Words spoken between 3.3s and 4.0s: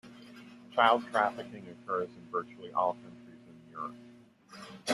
in Europe.